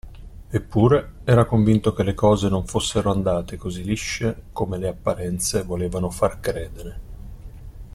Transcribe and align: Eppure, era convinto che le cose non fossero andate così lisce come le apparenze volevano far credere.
Eppure, 0.49 1.13
era 1.25 1.45
convinto 1.45 1.93
che 1.93 2.01
le 2.01 2.15
cose 2.15 2.49
non 2.49 2.65
fossero 2.65 3.11
andate 3.11 3.55
così 3.55 3.83
lisce 3.83 4.45
come 4.51 4.79
le 4.79 4.87
apparenze 4.87 5.61
volevano 5.61 6.09
far 6.09 6.39
credere. 6.39 6.99